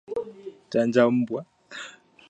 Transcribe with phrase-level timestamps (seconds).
[0.71, 1.41] Chanja mbwa